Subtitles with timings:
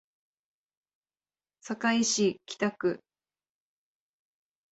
[1.61, 3.01] 堺市北区